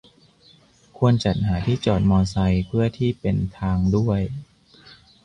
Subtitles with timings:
[0.97, 4.21] ควรจัดหาที่จอดมอไซค์เพื่อที่เป็นทางด้วย